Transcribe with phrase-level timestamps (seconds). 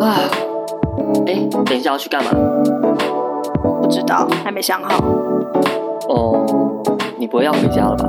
[0.00, 0.28] 啊，
[1.26, 2.30] 哎，等一下要去干嘛？
[3.82, 5.02] 不知道，还没想好。
[6.08, 6.44] 哦，
[7.16, 8.04] 你不会要回家了吧？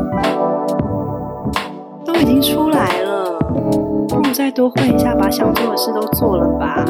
[2.05, 3.39] 都已经出来了，
[4.09, 6.85] 不如再多混一下，把想做的事都做了吧。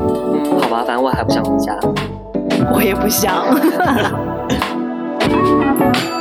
[0.00, 1.78] 嗯，好吧，反正我还不想回家。
[2.72, 3.44] 我也不想。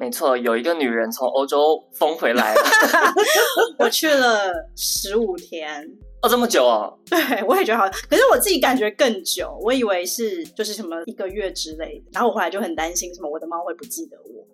[0.00, 2.62] 没错，有一个女人从欧洲疯回来了。
[3.78, 5.86] 我去了十五天。
[6.22, 6.98] 哦，这么久哦？
[7.08, 9.56] 对，我也觉得好，可是我自己感觉更久。
[9.62, 14.46] 我以为是就是什么一个月之类的，然后我回来就很担心，什么我的猫会不记得我。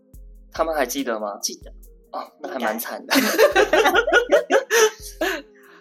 [0.52, 1.38] 他们还记得吗？
[1.40, 1.70] 记得。
[2.10, 3.14] 哦，那还蛮惨的。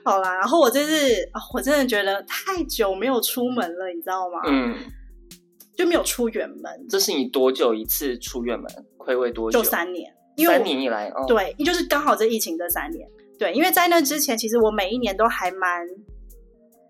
[0.03, 4.41] 好啦，然后我这次，哦，我真的觉得太久没有出门了，你知道吗？
[4.47, 4.75] 嗯。
[5.77, 6.87] 就没有出远门。
[6.89, 8.65] 这是你多久一次出远门？
[9.05, 9.61] 睽违多久？
[9.61, 10.13] 就三年。
[10.35, 13.07] 因为三年以来，哦、对，就是刚好这疫情这三年。
[13.39, 15.87] 对，因为在那之前，其实我每一年都还蛮。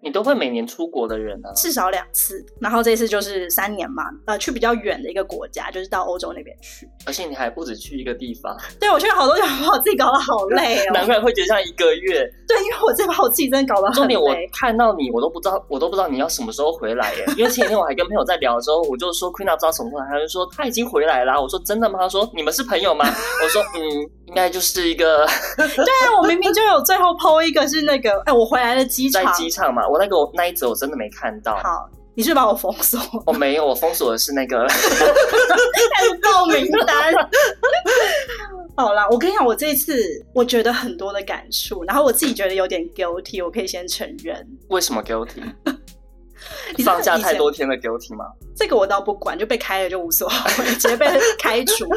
[0.06, 1.53] 你都会每年出国的人呢、啊？
[1.56, 6.88] 至少两次，然后这次就是三年嘛，呃，去比较远的一个国家，就是到欧洲那边去。
[7.08, 8.56] 而且你还不止去一个地方。
[8.80, 10.94] 对，我去了好多地方，把我自己搞得好累哦。
[10.94, 12.20] 难怪会觉得像一个月。
[12.48, 13.95] 对，因为我这把我自己真的搞得很累。
[13.95, 17.26] 重点我看到你，我都不知道，我都不知道你要什么时候回来耶。
[17.36, 21.42] 因为前几天我还跟朋友在聊的时候，我就说 Queena 不知道什么时候来，他就说他已经回来了。
[21.42, 21.98] 我说真的吗？
[21.98, 23.03] 他说你们是朋友吗？
[23.42, 23.81] 我说嗯，
[24.28, 25.26] 应该就是一个。
[25.58, 31.56] 对啊，我明明就有最后 po 一个是那个，哎，我回来的机场，在机场嘛，我那个我那一则我真的没看到。
[31.64, 33.00] 好，你是，把我封锁？
[33.26, 34.68] 我没有，我封锁的是那个
[36.22, 37.14] 报名单。
[38.76, 39.98] 好啦，我跟你讲，我这次
[40.34, 44.46] 我觉得很多的感触，然后我自己觉得有点 guilty，我可以先承认。
[44.68, 45.42] 为什么 guilty？
[46.76, 48.26] 你放假太多天的 guilty 吗？
[48.54, 50.28] 这个我倒不管，就被开了就无所
[50.60, 51.08] 谓，直接被
[51.40, 51.88] 开除。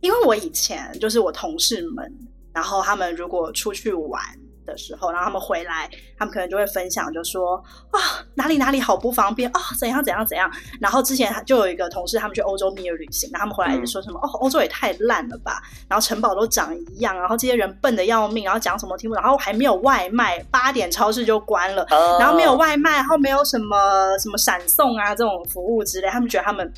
[0.00, 2.10] 因为我以前就是我同事们，
[2.54, 4.22] 然后他们如果出去玩。
[4.66, 5.88] 的时候，然后他们回来，
[6.18, 7.56] 他们可能就会分享，就说
[7.90, 8.00] 啊
[8.34, 10.50] 哪里哪里好不方便啊，怎样怎样怎样。
[10.80, 26.72] 然后之前就有一个同事，他们去欧洲蜜月旅行，然后他们回来就说什么、嗯、哦，欧洲也太烂了吧，然后城堡都长一样，然后这些人笨的要命，然后讲什么听不懂，然后还没有外卖，八点超市就关了，哦、然后没有外卖，然后没有什么什么闪送啊这种服务之类，他们觉得他们。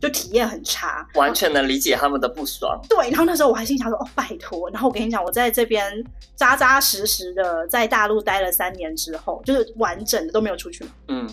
[0.00, 2.78] 就体验很差，完全能理解他们的不爽。
[2.88, 10.84] 对，然后那时候我还心想说：“哦，拜托。”然后我跟你讲，我在这边扎扎实实的在大陆待了三年之后，就是完整的都没有出去。
[11.08, 11.28] 嗯，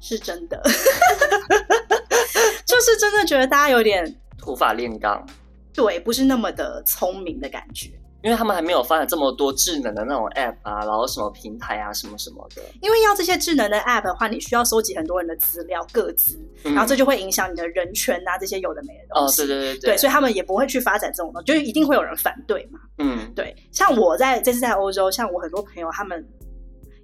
[0.00, 0.60] 是真的，
[2.64, 5.24] 就是真的觉得大家有点土法炼钢，
[5.72, 7.90] 对，不是那么的聪明的感觉。
[8.26, 12.62] 因为他们还没有发展这么多智能的那种 app 啊，然后什么平台啊，什么什么的。
[12.82, 19.42] 因为要这些智能的 app 的话，你需要收集很多人的资料、各资，嗯、然后这就会影响你的人权啊，这些有的没的东西。
[19.42, 19.90] 哦，对对对对。
[19.92, 22.80] 对，所以他们也不会去发展这种东西，就是一定会有人反对嘛。
[22.98, 23.54] 嗯，对。
[23.70, 26.26] 像我在这次在欧洲，像我很多朋友他们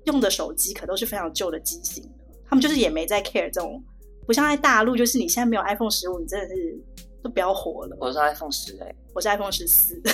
[0.06, 2.10] 用的手机可都是非常旧的机型的，
[2.48, 3.80] 他们就是也没在 care 这种，
[4.26, 6.76] 不像在大陆，就是你现在没有 iPhone 十五，你真的是
[7.22, 7.96] 都不要活了。
[8.00, 10.00] 我是 iPhone 十哎，我是 iPhone 十四。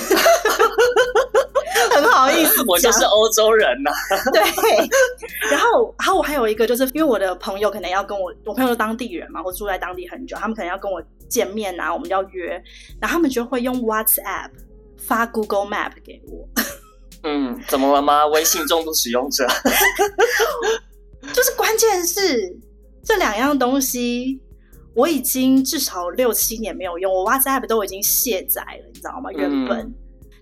[1.95, 3.95] 很好意思，我就是欧洲人呐、啊。
[4.33, 4.43] 对，
[5.51, 12.63] 然后，然后我还有一个，就是因为我的朋友可能要跟我，我朋友是当地人嘛，我住在当地很久，他们可能要跟我见面啊，我们要约，
[13.01, 14.51] 然后他们就会用 WhatsApp
[14.99, 16.47] 发 Google Map 给我。
[17.25, 18.27] 嗯，怎么了吗？
[18.27, 19.47] 微信重度使用者。
[21.33, 22.57] 就是关键是
[23.05, 24.41] 这两样东西，
[24.99, 29.31] 我已经至少六七年没有用，我 WhatsApp 都已经卸载了，你知道吗？
[29.33, 29.79] 原本。
[29.79, 29.95] 嗯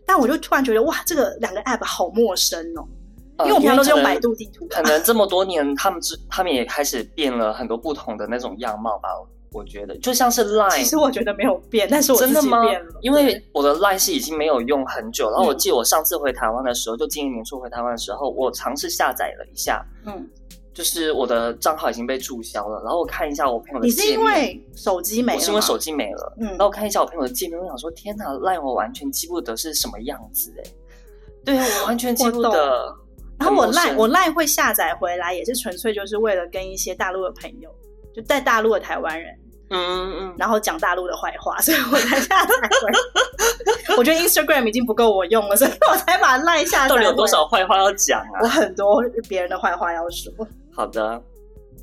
[0.09, 2.87] 但我就突然觉得，哇，这个两个 app 好陌生哦，
[3.41, 4.65] 因为我平常都是用百度地图。
[4.71, 9.09] 可能这么多年，他们之他们也开始变了很多不同的那种样貌吧。
[9.51, 12.19] 我觉得就像是 Line，其实我觉得没有变， 但是我。
[12.21, 12.63] 真的吗？
[13.03, 20.25] 因为我的 Line 是已经没有用很久，然后我记得我上次回台湾的时候，就今年年初回台湾的时候，我尝试下载了一下，嗯。
[20.77, 23.87] 就是我的账号已经被注销了，然后我看一下我朋友的。
[23.87, 25.39] 你是因为手机没了？
[25.39, 26.37] 我是因为手机没了。
[26.39, 30.71] 嗯，然后我看一下我朋友的界面，我想说，天哪，LINE 我完全记不得是什么样子哎。
[31.47, 32.95] 对啊，我完全记不得。
[33.39, 37.71] 然后我 LINE 我 LINE 会下载回来，也是纯粹就是为了跟一些大陆的朋友，
[38.15, 39.35] 就带大陆的台湾人，
[39.71, 42.99] 嗯嗯嗯，然后讲大陆的坏话，所以我才下载回来。
[43.97, 46.89] 我觉得 Instagram 已经不够我用了，所以我才把 LINE 下载。
[46.91, 48.41] 到底有多少坏话要讲啊？
[48.43, 50.31] 我很多别人的坏话要说。
[50.77, 51.23] 好的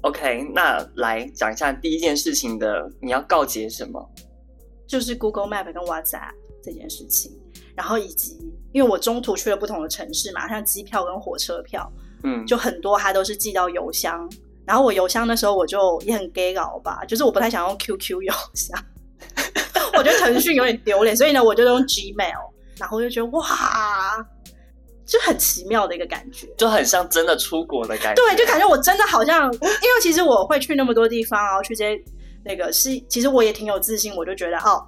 [0.02, 4.08] ，OK，那来讲一下第一件事情的，你要告诫什么？
[4.86, 6.30] 就是 Google Map 跟 WhatsApp
[6.64, 7.32] 这件事情，
[7.76, 8.38] 然后以及
[8.72, 11.92] 因为我中途去了不同的城市嘛，像机票跟火车票，
[12.24, 14.30] 嗯，就很多它都是寄到邮箱。
[14.64, 18.80] 然后我邮箱的时候我就也很 gay 搞吧，就是我不太想用 QQ 邮箱，
[19.98, 22.54] 我觉得腾讯有点丢脸，所以呢我就用 Gmail。
[22.78, 23.44] 然后我就觉得哇。
[25.06, 28.24] 就很奇妙的一个感觉，就很像真的出国的感觉。
[28.24, 32.02] 对，就感觉我真的好像，因为其实我会去那么多地方，然后去这些
[32.46, 34.82] 那个是，其实我也挺有自信，我就觉得哦，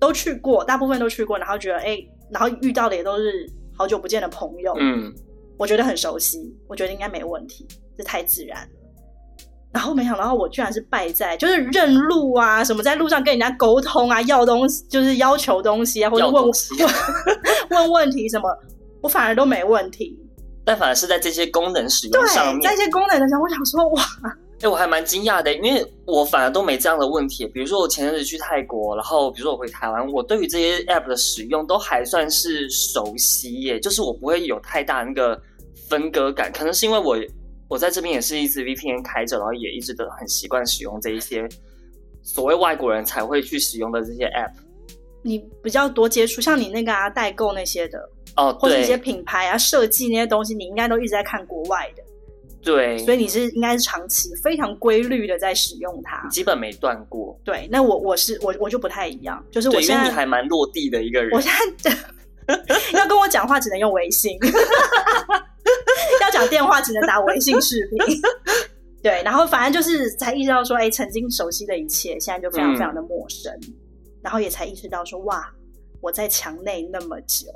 [0.00, 1.98] 都去过，大部分都去过，然后觉得哎，
[2.30, 5.12] 然后遇到的也都是好久不见的朋友，嗯，
[5.58, 7.66] 我觉得很熟悉，我觉得应该没问题，
[7.96, 8.68] 这太自然了。
[9.70, 16.42] 然后没想到我居然是败在就是认路啊，什么在路上跟人家沟通啊，要东西就是要求东西啊，或者问
[17.70, 18.48] 问问题什么。
[19.00, 20.18] 我反而都没问题，
[20.64, 27.46] 但反而是在这些功能使用上面，在这些功能的时候，我想说哇，哎、欸，我还蛮惊讶的，因为我反而都没这样的问题。
[27.46, 35.40] 比如说我前阵子去泰国，然后比如说我回台湾，我对于这些 app 的使用都还算是熟悉耶，就是我不会有太大那个
[35.88, 36.50] 分割感。
[36.52, 37.16] 可能是因为我
[37.68, 41.48] 我在这边也是一直 VPN 开着，然后也一直都很习惯使用这一些
[42.24, 44.50] 所谓外国人才会去使用的这些 app。
[45.28, 47.98] 你比较多接触，像你那个啊代购那些的。
[48.36, 52.02] 哦，或者一些品牌啊、设计那些东西，你应该都一直在看国外的，
[52.62, 57.36] 对，所以你是应该是长期非常规律的在使用它，基本没断过。
[57.42, 61.90] 对，那我我是我我就不太一样，就是我现在因为你还蛮落地的一个人，我现在
[62.96, 64.38] 要跟我讲话只能用微信，
[66.22, 67.98] 要讲电话只能打微信视频，
[69.02, 73.74] 对，然后反正就是才意识到说，哎，曾经熟悉的一切，现在就非常非常的陌生，嗯、
[74.22, 75.50] 然后也才意识到说，哇，
[76.00, 77.46] 我在墙内那么久。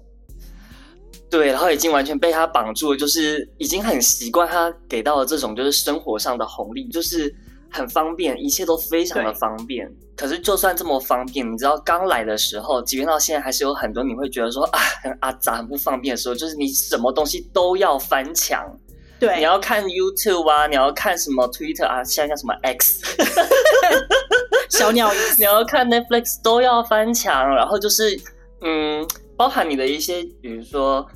[1.30, 7.34] 对，然后已经完全被他绑住了，就是已经很习惯他给到的这种就是生活上的红利，就是
[7.70, 9.90] 很方便，一切都非常的方便。
[10.14, 18.78] 可是就算这么方便，你知道刚来的时候，即便到现在，还是有很多你会觉得说啊，很阿杂、很不方便的时候，就是你什么东西都要翻墙。
[19.18, 23.00] 对，你要看 YouTube 啊，你要看什么 Twitter 啊，现在叫什么 X，
[24.72, 28.20] 小鸟，你要看 Netflix 都要翻墙，然后就是
[28.60, 31.06] 嗯，包含你的一些，比如说。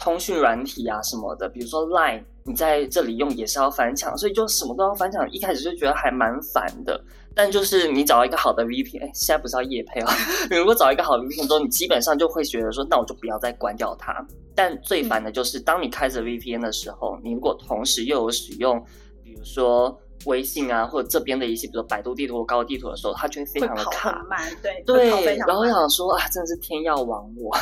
[0.00, 5.28] 通讯软体啊什么的，比如说 Line，你在这里用也是要翻墙，所以就什么都要翻墙。
[5.32, 7.02] 一开始就觉得还蛮烦的，
[7.34, 10.14] 但就是你找一个好的 VPN，现在不是要夜配啊？
[10.48, 14.24] 你如果找一个好的 VPN 之后，你基本上就会觉得说，那我就不要再关掉它。
[14.54, 18.80] 但最烦的就是，当你开着 VPN 的时候，你如果同时又有使用，
[19.24, 25.36] 比如说微信啊，或者这边的一些，比如说百度地图或高地图的时候，它就会非常的卡，慢，对对。
[25.36, 27.56] 然后我想说啊，真的是天要亡我。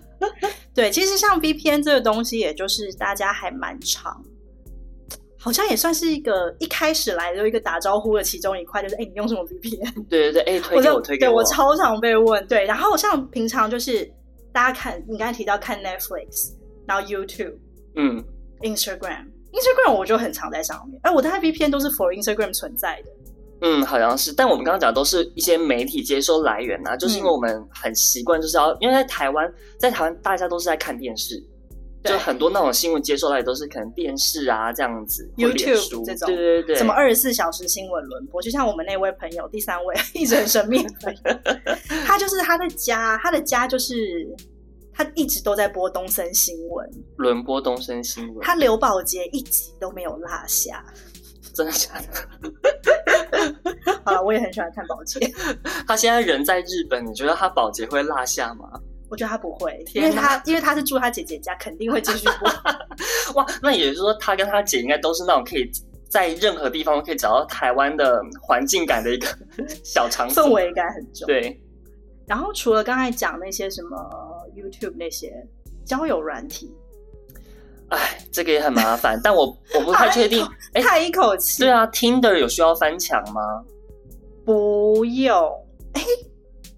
[0.74, 4.22] 对，其实像 VPN 这个东西，也就是大家还蛮长，
[5.38, 10.06] 好像也算是一个一开始来的一个打招呼的其中一块，就是哎，你用什么 VPN？
[10.08, 11.30] 对对对，哎，推给我，推给我。
[11.30, 12.46] 对，我超常被问。
[12.46, 14.04] 对，然后像平常就是
[14.52, 16.52] 大家看，你刚才提到看 Netflix，
[16.86, 17.54] 然后 YouTube，
[17.94, 18.22] 嗯
[19.56, 21.00] ，Instagram，Instagram 我就很常在上面。
[21.02, 23.10] 哎，我的 VPN 都是 for Instagram 存在的。
[23.62, 31.42] 嗯，好像是，但我们刚刚讲都是一些媒体接收来源呐、啊，就是因为我们很习惯，就是要、嗯、因为在台湾，在台湾大家都是在看电视，
[32.04, 40.84] 就很多那种新闻接收来都是可能电视啊这样子，YouTube 这种，对对对，什么二十四小时新闻轮播，就像我们那位朋友，第三位 一直很神秘
[42.04, 44.28] 他就是他的家，他的家就是
[44.96, 50.82] 他一直都在播东森新闻，轮播东森新闻，他刘宝杰一集都没有落下。
[51.52, 53.92] 真的假的？
[54.04, 55.18] 好了，我也很喜欢看宝杰。
[55.86, 58.68] 他现在人在日本，你觉得他宝杰会落下吗？
[59.08, 62.48] 我觉得他不会，因为他因为他是住他姐姐家，肯定会继续播。
[63.34, 65.70] 哇，那也就是说，他跟他姐应该都是那种可以
[66.08, 69.26] 在任何地方都可以找到台湾的环境感的一个
[69.84, 71.26] 小场所，氛围感很重。
[71.26, 71.60] 对。
[72.26, 73.96] 然后除了刚才讲那些什么
[74.54, 75.32] YouTube 那些
[75.84, 76.74] 交友软体。
[77.88, 80.44] 哎，这个也很麻烦，但我 我不太确定。
[80.74, 81.62] 哎，叹一口气。
[81.62, 83.64] 对啊，Tinder 有需要翻墙吗？
[84.44, 85.52] 不用。
[85.92, 86.02] 哎，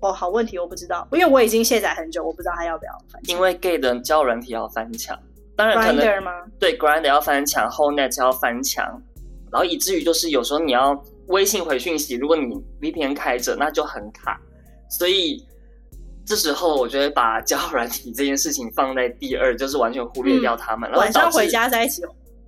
[0.00, 3.35] 哦，好问题，我不知道，因为我已经卸载很久，我不知道他要不要翻墙。
[3.35, 5.19] 因为 Gay 的交友软体要翻墙，
[5.57, 6.31] 当然可能 Grindr 吗？
[6.59, 8.85] 对，Grindr 要翻墙，Hornet 要翻墙，
[9.50, 14.38] 然后以至于就是有时候你要微信回讯息，如果你 VPN 开着，那就很卡，
[14.88, 15.45] 所以。
[16.28, 20.87] 这时候，我觉得把交友软体这件事情放在第二，就是完全忽略掉他们。
[20.90, 22.02] 嗯、然后晚上回家在一起，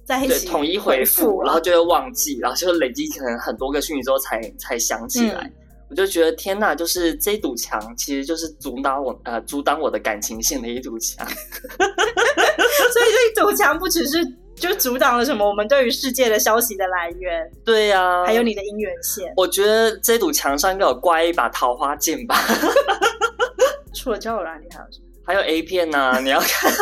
[0.04, 5.44] 在一起统一回复，然后就会忘记，然后就累积可能很多个讯息之后才才想起来。
[5.44, 5.52] 嗯、
[5.88, 11.26] 我就觉得天哪，就是这堵墙其实就是阻挡我呃阻挡我的感情线的一堵墙。
[11.80, 14.18] 所以这堵墙不只是
[14.60, 19.32] 就阻挡了什么我们对于世界的消息的来源，对呀、啊，还有你的姻缘线。
[19.36, 22.36] 我觉得这堵墙上应该有挂一把桃花剑吧。
[23.94, 25.06] 除了交友软体，还有什么？
[25.26, 26.72] 还有 A 片呐、啊，你要看，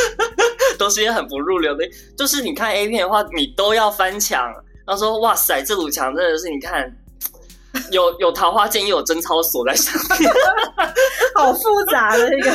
[0.78, 1.84] 都是一些很不入流的。
[2.16, 4.52] 就是你看 A 片的话，你都要翻墙。
[4.86, 6.94] 然后说哇塞，这堵墙真的是你看，
[7.90, 10.30] 有有桃花剑，又有贞操锁在上面，
[11.36, 12.50] 好复杂的一个。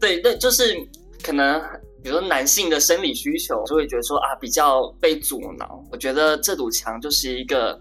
[0.00, 0.74] 对对，就是
[1.22, 1.60] 可能
[2.02, 5.82] 比如说男性的生理需求，就会觉得说啊比较被阻挠。
[5.90, 7.78] 我觉得这堵墙就是一个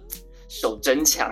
[0.50, 1.31] 守真墙，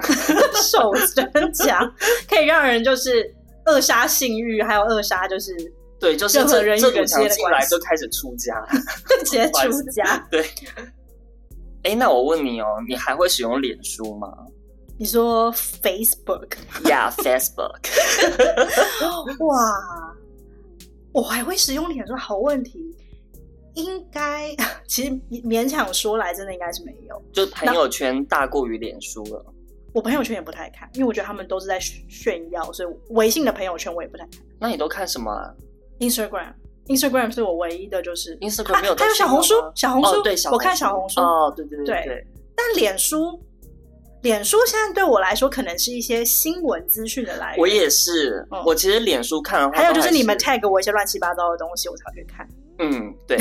[0.62, 1.92] 守真墙
[2.30, 3.34] 可以让人就是
[3.66, 5.52] 扼杀性欲，还有扼杀就是
[6.00, 8.54] 对，就是这人这堵墙进来就开始出家，
[9.26, 10.46] 直接出家， 对。
[11.84, 14.28] 哎，那我问你哦，你还会使用脸书吗？
[14.98, 17.80] 你说 Facebook？Yeah，Facebook。
[19.40, 20.15] 哇，
[21.16, 22.14] 我还会使用脸书？
[22.18, 22.94] 好问题，
[23.76, 24.54] 应该
[24.86, 27.24] 其实勉强说来，真的应该是没有。
[27.32, 29.46] 就朋友圈大过于脸书了。
[29.94, 34.42] 我朋友圈也不太看，因为我觉得他们都是在炫耀，所以微信的朋友圈我也不太看。
[34.60, 35.54] 那你都看什么啊
[36.00, 36.54] ？Instagram。
[36.88, 38.96] Instagram 是我唯一的，就是 Instagram 没有。
[38.96, 41.22] 还有小红书，小红书，哦、对，我看小红书。
[41.22, 42.06] 哦，对对对对。
[42.08, 43.42] 对但脸书，
[44.26, 47.60] 脸书现在对我来说，可能是一些新闻资讯的来源。
[47.60, 52.50] 我也是，嗯、我其实脸书看的话，还有就是你们 tag 我一些乱七八糟的东西，我才会看。
[52.80, 53.38] 嗯，对。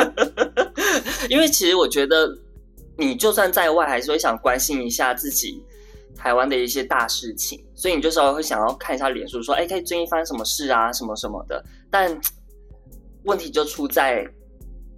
[1.30, 2.28] 因为其实我觉得，
[2.98, 5.64] 你就算在外，还是会想关心一下自己
[6.14, 12.20] 台湾的一些大事情，所以你就稍微会想要看一下脸书，说，哎，可以最近发生什么事啊，什么什么的，但。
[13.24, 14.24] 问题就出在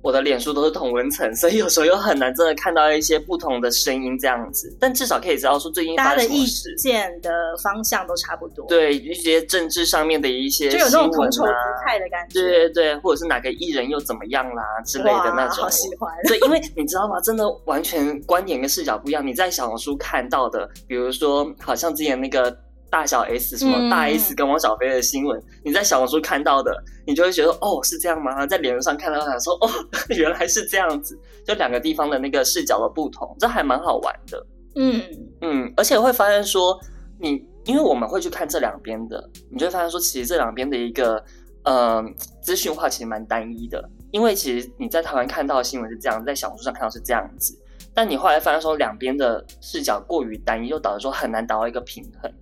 [0.02, 4.75] 我的脸书都是同文层，所以有时候又很难真的看到一些不同的声音这样子。
[4.80, 7.30] 但至少可以知道说最近发生什么事，意见的
[7.62, 8.66] 方向都差不多。
[8.66, 12.40] 对一些政治上面的一些新闻啊，就有那种同仇敌忾的感觉。
[12.40, 15.64] 对对对，或者是哪个艺人又怎么样啦之类的那种。
[15.64, 16.11] 好喜欢。
[16.26, 17.21] 对，因为你知道吗？
[17.21, 19.26] 真的完全观点跟视角不一样。
[19.26, 22.57] 你在小红书看到的，比如说好像之前那个。
[22.91, 26.73] 大小 S 什么大 S 跟汪小菲的新闻，嗯、你在小红书看到的，
[27.07, 28.45] 你就会觉得哦是这样吗？
[28.47, 29.69] 在脸书上看到他说哦
[30.11, 34.47] 原来是这样子，就两个地方的那个视角的不同，这还蛮好玩的。
[34.75, 35.03] 嗯
[35.41, 36.79] 嗯，而且会发现说
[37.19, 41.23] 你，因为我们会去看这两边的，你就会发现说其实这两边的一个
[41.65, 42.05] 呃
[42.43, 47.57] 资讯化其实蛮单一的，因为其实你在台湾看到的新闻是这样，在小红书上看到是这样子，
[47.95, 52.33] 但你后来发现说两边的视角过于单一，又导致说很难达到一个平衡。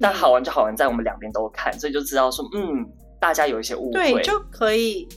[0.00, 2.86] 但好玩就好玩在我们两边都看，所以就知道说，嗯，
[3.20, 5.08] 大家有一些误会，对，就可以，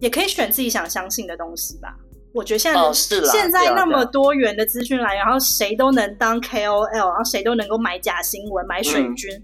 [0.00, 1.96] 也可以选自己想相信的东西吧。
[2.34, 9.42] 我觉得现在、哦、是现在那么多元的资讯来源，然后谁都能当 KOL，然后谁都能够买假新闻、买水军，嗯、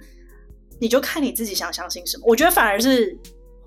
[0.81, 2.25] 你就看你自己想相信什么。
[2.27, 3.17] 我觉得反而是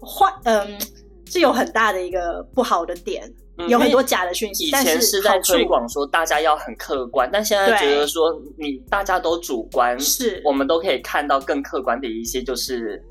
[0.01, 0.77] 坏，嗯，
[1.25, 3.31] 是有很大的一个不好的点。
[3.67, 13.03] 有很多假的讯息，以前是在推广说大家要很客观，但现在觉得说你大家都主观，是我们都可以看到更客观的一些就是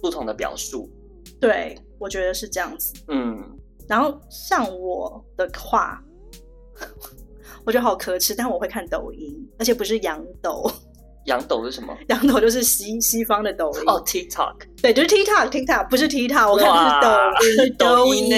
[0.00, 0.90] 不同的表述。
[1.40, 2.94] 对，我觉得是这样子。
[3.08, 3.42] 嗯，
[3.86, 6.02] 然后像我的话，
[7.64, 10.70] 我觉得好可耻，但我会看抖音，而且不是洋抖。
[11.28, 11.96] 洋抖是什么？
[12.08, 14.54] 洋抖就是西西方的抖音哦，TikTok。
[14.82, 18.36] 对，就是 TikTok，TikTok 不是 TikTok，我看的是抖音，抖音呢。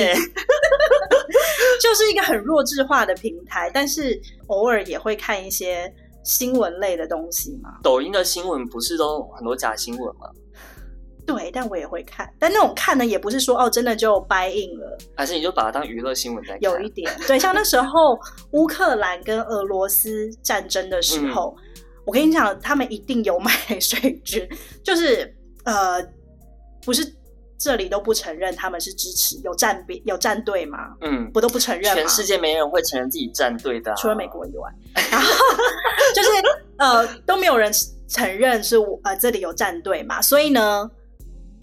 [1.80, 5.92] 就是一个很弱智化的平台，但是偶尔也会看一些
[6.23, 7.70] 新闻类的东西嘛。
[7.82, 10.28] 抖音的新闻不是都很多假新闻吗？
[11.26, 16.62] 对，但我也会看，但那种看呢，也不是说哦，真的就 buy in 了，还是你就把它当娱乐新闻在看？
[16.62, 18.18] 有一点，对，像那时候
[18.50, 21.62] 乌克兰跟俄罗斯战争的时候，嗯、
[22.11, 24.45] 我跟你讲，他们一定有买水军，
[24.83, 26.05] 就是呃，
[26.85, 27.14] 不是。
[27.62, 30.79] 这里都不承认他们是支持有战兵有战队吗？
[31.02, 31.95] 嗯，不都不承认吗？
[31.95, 34.71] 全世界没人会承认自己战队的，啊，除了美国以外。
[35.12, 35.29] 然后
[36.14, 36.31] 就是
[36.79, 37.71] 呃都没有人
[38.09, 40.90] 承认是我呃这里有战队嘛，所以呢，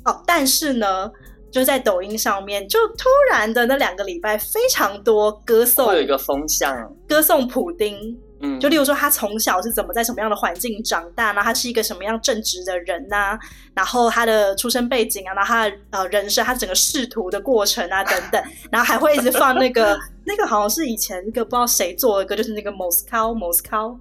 [0.06, 1.12] 哦，但是呢，
[1.50, 8.16] 就在抖音上面，就突然的那两个礼拜非常多歌颂，会有一个风向歌颂普丁。
[8.40, 11.42] 嗯，就例如说他从小是怎么在什么样的环境长大呢？
[11.44, 13.40] 他是一个什么样正直的人呐、啊？
[13.74, 18.42] 然后他的出生背景啊，然后他的呃人生，他整个仕途的过程啊等等，
[18.72, 23.96] 然后还会一直放那个 那个好像是以前一个不知道谁做的歌，就是那个莫斯科莫斯科，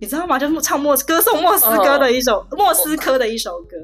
[0.00, 0.38] 你知道吗？
[0.38, 3.76] 就是唱莫歌颂莫斯科的一首、哦、莫斯科的一首歌，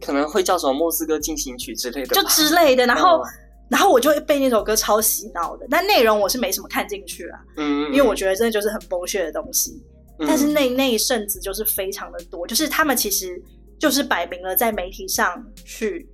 [0.00, 3.18] 可能会叫什么莫斯科进行曲之类的，就之类的，然后。
[3.18, 3.24] 哦
[3.70, 9.82] 然后我就会被那首歌超洗脑的，但内容我是没什么看进去啊，嗯，因为我觉得真的就是很 bullshit 的东西。
[10.20, 13.40] 嗯、但是那那一阵子就是非常的多，就是他们其实
[13.78, 16.08] 就是摆明了在媒体上去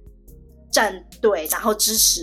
[0.70, 2.22] 站队，然后支持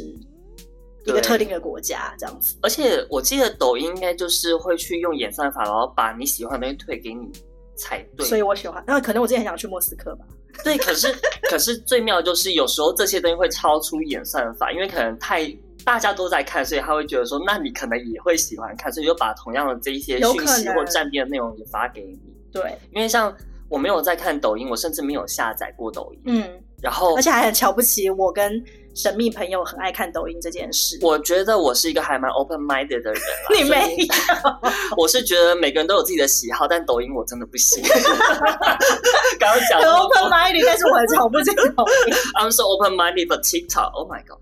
[1.06, 2.56] 一个特定的国家这样子。
[2.62, 7.32] 而且我记得抖音应该就是会去用演算法，然后把你喜欢的东西推给你
[7.76, 8.28] 才对。
[8.28, 10.26] 所以我喜欢，那可能我之前很想去莫斯科吧。
[10.64, 11.08] 对，可是
[11.50, 15.46] 可是最妙的就是有时候这些东西会超出演算法，因为可能太
[15.84, 22.20] 大家都在看，所以他会觉得说，那你可能也会喜欢看，所以就把同样的这一些讯息或站边的内容也发给你。
[22.52, 23.36] 对，因为像
[23.70, 26.22] 我没有在看抖音，我甚至没有下载过抖音。
[26.26, 28.64] 嗯，然后而且还很瞧不起我跟。
[28.94, 33.22] 神秘朋友很爱看抖音这件事，我觉得我是一个还蛮 open minded 的人。
[33.56, 34.14] 你没有？
[34.98, 37.82] 我是觉得每个人都有自己的喜好，但抖音我真的不行。
[39.40, 42.14] 刚刚讲很 open minded，但是我很瞧不起抖音。
[42.36, 43.94] I'm so open minded for TikTok.
[43.94, 44.40] Oh my god！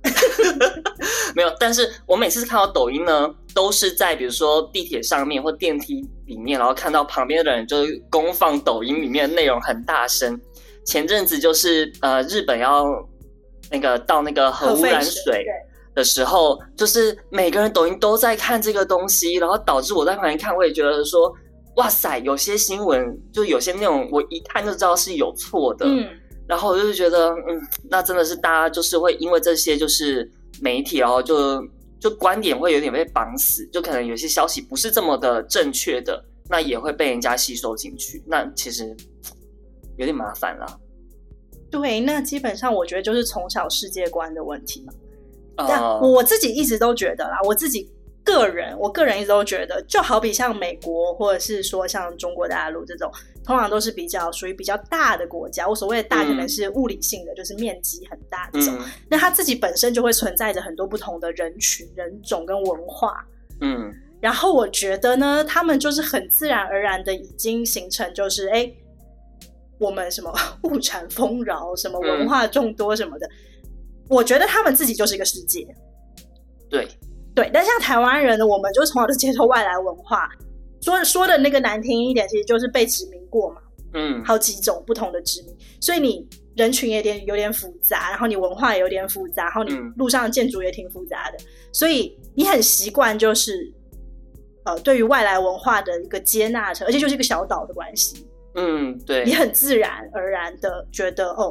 [1.35, 10.41] 没有，但是我每次看到抖音呢，都是在比如说地铁上面或电梯里面，然后看到旁边的人就是公放抖音里面的内容很大声。
[10.85, 12.85] 前阵子就是呃，日本要。
[13.71, 15.45] 那个倒那个核污染水
[15.93, 21.31] 的时候，就是每个人抖音都在看这个东西，然后导致我在旁边看，我也觉得说，
[21.75, 25.85] 哇塞，有些新闻就有些内容，我一看就知道是有错的。
[25.85, 26.03] 嗯，
[26.47, 30.27] 然后我就觉得，嗯，那真的是大家就是会因为这些就是
[30.59, 31.63] 媒体，然后就
[31.99, 38.97] 就观点会有点被绑死，就可能有些消息不是这么的正确的，那也会被人家吸收进去，那其实
[39.99, 40.65] 有点麻烦了。
[41.69, 44.93] 对，那基本上我觉得就是从小世界观的问题嘛。
[45.55, 47.87] 但我自己一直都觉得啦，我自己
[48.23, 53.11] 个人，我个人一直都觉得，就好比像美国，或者是说像中国大陆这种，
[53.43, 55.67] 通常都是比较属于比较大的国家。
[55.67, 58.73] 我所谓的大，可能是物理性的，嗯、就是面积很大这种。
[58.79, 63.23] 嗯、那它自己本身就会存在着很多不同的人群、人种跟文化。
[63.59, 63.93] 嗯。
[64.21, 68.71] 然后我觉得呢，他们就是很自然而然的已经形成，就是哎。
[69.79, 70.31] 我们什么
[70.63, 73.31] 物产丰饶，什么文化众多什么的，嗯、
[74.09, 75.67] 我觉得他们自己就是一个世界。
[76.69, 76.87] 对。
[77.35, 80.29] 对，但像台湾人呢，我们就从小就接受外来文化，
[80.81, 83.61] 说说的那个难听一点，其实就是被殖民过嘛。
[83.93, 93.71] 嗯，好几种不同的殖民，所以你人群也有点有点复杂，然后你文化也有点复杂，然后你路上的建筑也挺复杂的，嗯、所以你很习惯就是
[94.65, 98.27] 呃，对于外来文化的一个接纳，而且就是一个小岛的关系。
[98.59, 101.49] 嗯，对，你很自然而然的觉得哦，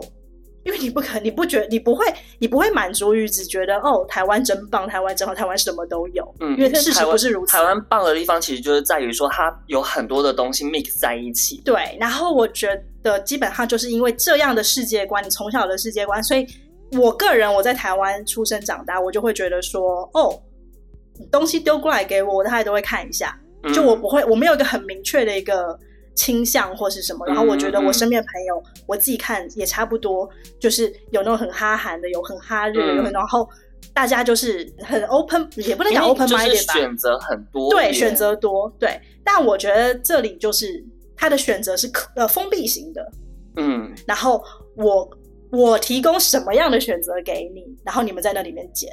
[0.64, 2.04] 因为你不可能，你不觉，你不会，
[2.38, 6.35] 你不会满足于只觉得哦，台湾真棒，台湾真好，台湾什么都有。
[6.40, 7.52] 嗯，因为事实不是如此。
[7.52, 11.62] 台湾棒的地方其实就是在于说，它有很多的东西 mix 在一起。
[11.64, 16.46] 对，然后我觉得基本上就是因为这样的世界观，你从小的世界观，所以
[16.92, 20.38] 我个人我在台湾出生长大，我就会觉得说，哦，
[21.33, 23.35] 东西丢过来给我，我大概都会看一下，
[23.72, 25.78] 就我不会，我没有一个很明确的一个。
[26.18, 30.28] 倾向或是什么，然后我觉得我身边的朋友，嗯、我自己看也差不多，
[30.59, 33.48] 就是有那种很哈韩的，有很哈日，的、有很然后
[33.94, 39.00] 大家就是很 open，也不能讲 open minded 吧，选择很多，对，选择多，对。
[39.22, 40.85] 但我觉得这里就是
[41.16, 43.12] 他的选择是可呃封闭型的，
[43.57, 43.94] 嗯。
[44.04, 44.42] 然后
[44.74, 45.09] 我
[45.52, 48.90] 我提供什么样的选择给你，然后你们在那里面捡，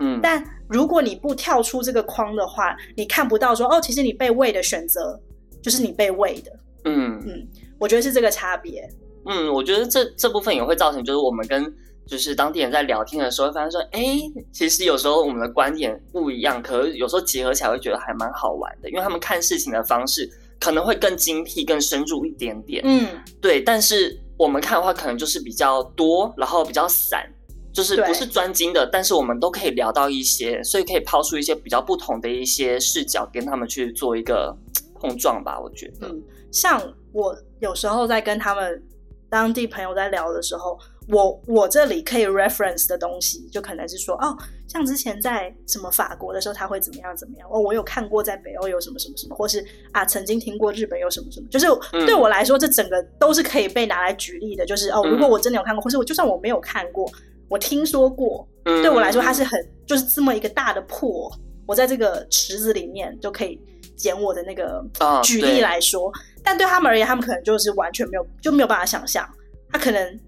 [0.00, 0.18] 嗯。
[0.20, 5.20] 但如果你不跳出这个框的话，你看不到说哦，其实你被喂的选择
[5.62, 6.50] 就是你被喂的。
[6.84, 8.88] 嗯嗯，我觉得是这个差别。
[9.26, 11.64] 嗯，我觉得这这部分也会造成，就是我们跟
[12.06, 14.20] 就是当地人在聊天的时候，会发现说，哎，
[14.52, 22.82] 其实有时候我们的观点不一样，可是有时候结合起来会觉得还蛮好玩的，因为他们看事情的方式可能会更精辟、更深入一点点。
[22.84, 23.08] 嗯，
[23.40, 23.62] 对。
[23.62, 27.26] 但是我们看的话，可能就是比较多，然后比较散，
[27.72, 34.54] 就是不是专精的，但是我们都可以聊到一些，所以可以抛出一些比较不同的一些视角，跟他们去做一个
[35.00, 35.58] 碰撞吧。
[35.58, 36.08] 我觉得。
[36.08, 36.22] 嗯
[36.54, 36.80] 像
[37.12, 38.80] 我有时候在跟他们
[39.28, 44.36] 当地朋友在聊的时候，我我这里可以 reference 的东西，就可能是说，哦，
[44.68, 47.48] 像之前在什么法国的时候，他会怎么样怎么样？
[47.50, 51.66] 哦，我有看过在北欧有什么什么什么，或是啊，曾经听过日本有什么什么，就是
[52.06, 54.64] 对我来说，这整个都是可以被拿来举例的。
[54.64, 57.10] 就是哦，如果我真的有看过，或是我就算我没有看过，
[57.48, 59.50] 我听说过，对我来说，它是很
[59.84, 61.28] 就是这么一个大的破，
[61.66, 63.60] 我在这个池子里面就可以
[63.96, 64.84] 捡我的那个
[65.22, 66.08] 举例来说。
[66.08, 66.12] 哦
[66.46, 69.26] 但对他们而言，他们可能就是完全没有，就没有办法想象。
[69.70, 70.20] 他可能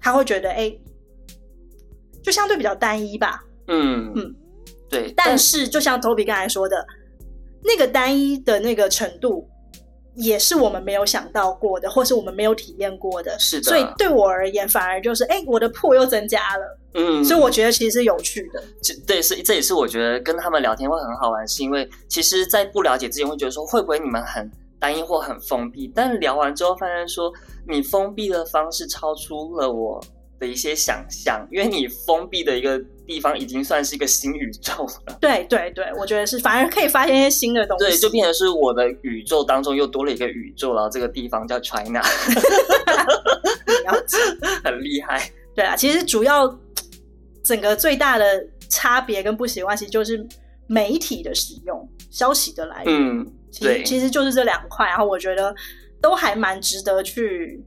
[0.00, 0.80] 他会觉得，哎、欸，
[2.22, 3.44] 就相对比较单一吧。
[3.68, 4.34] 嗯嗯，
[4.88, 5.12] 对。
[5.14, 6.86] 但是，就像 Toby 刚才说的，
[7.62, 9.46] 那个单一的那个程度，
[10.14, 13.38] 也是我们没有想到过的，或是我们没有体验过的。
[13.38, 13.64] 是的。
[13.64, 16.78] 所以对我而言，反而就是，哎、欸，我的破又增加了。
[16.94, 17.24] 嗯。
[17.24, 18.62] 所以我觉得其实是有趣的。
[18.82, 24.50] 这对是这也是我觉得跟他们聊天会很好玩，是因为其实，在不了解之前，会觉得说，会不会你们很。
[24.76, 27.32] 单一或很封闭，但聊完之后发现说，
[27.66, 29.98] 你封闭的方式超出了我
[30.44, 35.16] 的一些想象，因为你封闭的一个地方已经算是一个新宇宙了。
[35.20, 37.86] 对对对，我觉得是，反而可以发现一些新的东西。
[37.86, 42.02] 对，就变成是我的宇宙当中又多了一个宇宙，然后这个地方叫 China，
[44.62, 45.30] 很厉害。
[45.54, 46.58] 对啊，其实主要
[47.42, 50.26] 整个最大的差别跟不习惯，其实就是
[50.66, 52.94] 媒体的使用、消息的来源。
[52.94, 54.86] 嗯，对，其实其实就是这两块。
[54.86, 55.54] 然后我觉得
[56.00, 57.62] 都还蛮值得去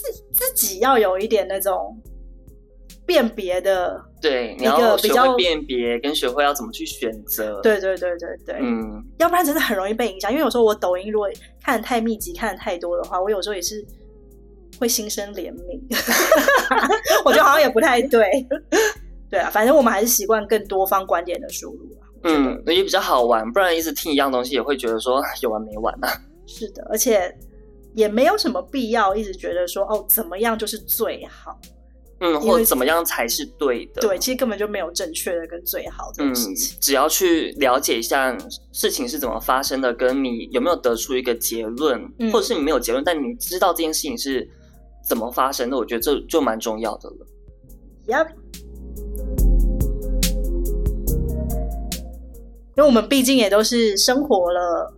[0.00, 1.96] 自自己要有一点那种
[3.06, 4.00] 辨别的。
[4.20, 7.60] 对，你要学会辨别，跟学会要怎么去选择。
[7.62, 10.30] 对对对对对，嗯，要不然真的很容易被影响。
[10.30, 11.28] 因为有时候我抖音如果
[11.62, 13.84] 看得太密集、看得太多的话，我有时候也是
[14.78, 15.80] 会心生怜悯。
[17.24, 18.26] 我觉得好像也不太对。
[19.30, 22.06] 对啊，反正我们还是习惯更多方观点的输入啊。
[22.24, 26.12] 嗯，也比较好玩，不然一直听一样东西也会觉得说有完没完啊。
[26.46, 27.34] 是的，而且
[27.94, 31.58] 也没有什么必要一直觉得说哦，怎么样就是最好。
[32.22, 34.02] 嗯，或者怎么样才是对的？
[34.02, 36.76] 对，其实根本就没有正确的跟最好的事情。
[36.76, 38.36] 嗯，只要去了解一下
[38.72, 44.46] 事情是怎么发生的，跟你有没有得出一个结论，嗯，或者是你没有结论，但你知道这件事情是
[45.02, 47.26] 怎么发生的，我觉得这就蛮重要的了。
[48.06, 48.28] Yep，
[52.76, 54.92] 因为我们毕竟也都是生活了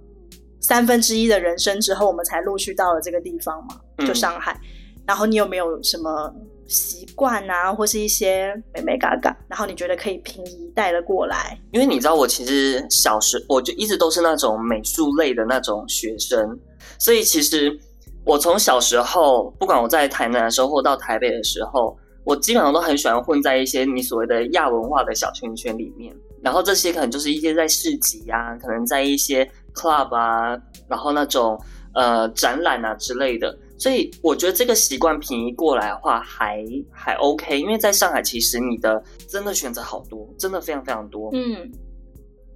[0.62, 4.58] 三分之一的人生之后，我们才陆续到了这个地方嘛，就上海。
[4.62, 6.34] 嗯，然后你有没有什么？
[6.68, 11.58] 习惯啊，或是一些美美嘎嘎，然后你觉得可以平移带了过来？
[11.70, 16.58] 因为你知道，我其实小时我就一直都是那种美术类的那种学生，
[16.98, 17.78] 所以其实
[18.24, 21.94] 我从小时候，不管我在台南的时候或到台北的时候，
[22.24, 26.14] 我基本上都很喜欢混在一些你所谓的亚文化的小圈圈里面。
[26.42, 30.56] 然后这些可能就是一些在市集啊，可能在一些 club 啊，
[30.88, 31.60] 然后那种
[31.94, 33.56] 呃展览啊之类的。
[33.78, 41.30] 所以我觉得这个习惯平移过来的话还还 OK，因为在上海其实你的真的选择好多，真的非常非常多。
[41.32, 41.68] 嗯，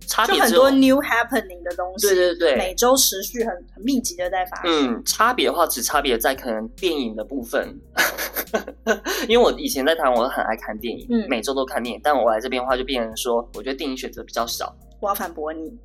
[0.06, 2.06] 差别就很多 new happening 的东西。
[2.06, 4.94] 对对对，每周持续很很密集的在发生。
[4.94, 7.76] 嗯，差别的话只差别在可能电影的部分，
[9.26, 14.72] 因为我以前在台湾我很爱看电影，嗯，每周都看电影，但我来这边的话就变成说，我觉得电影选择比较少。
[15.00, 15.76] 我要反驳你。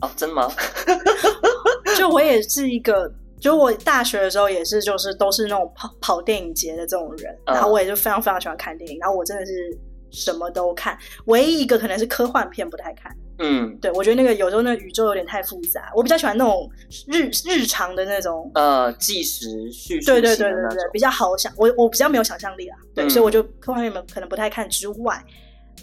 [0.00, 0.50] 哦，真的吗？
[1.96, 3.12] 就我也是一个。
[3.38, 9.78] 就我大学的时候也是，就是都是那种跑跑电影节的这种人，然后我也就非常非常喜欢看电影，然后我真的是
[10.10, 13.14] 什么都看，唯一一个可能是科幻片不太看。
[13.38, 16.68] 嗯，对，我觉得那个有时候那个宇宙有点太复杂，我比较喜欢那种
[17.06, 20.06] 日日常的那种呃纪实叙述。
[20.06, 25.22] 对对对对对，比较好想，我我比较没有想象力啊，对，嗯、所以我就科幻片可能不太看之外，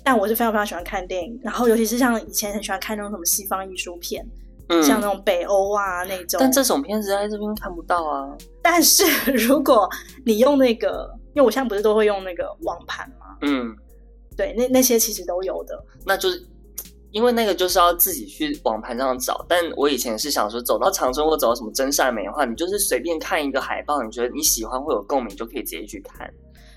[0.04, 4.26] 但我是非常非常喜欢看电影，然后尤其是像以前很喜欢看那种什么西方艺术片。
[4.70, 8.34] 嗯、像那种北欧啊那种，但这种片子在这边看不到啊。
[8.62, 9.04] 但是
[9.36, 9.90] 如果
[10.26, 13.38] 你用那个，因为我现在不是都会用那个网盘吗？
[13.42, 13.76] 嗯，
[14.38, 15.78] 对，那那些其实都有的。
[16.06, 16.42] 那就是
[17.12, 19.46] 因为那个就是要自己去网盘上找。
[19.50, 26.34] 但我以前是想说，走到长春或走到什么真善美的话，你就是随便看一个海报，你觉得你喜欢会有共鸣，就可以直接去看。